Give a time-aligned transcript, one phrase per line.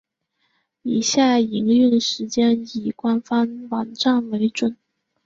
[0.81, 4.75] 以下营运时间以官方网站为准。